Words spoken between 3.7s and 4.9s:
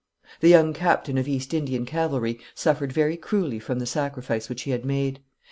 the sacrifice which he had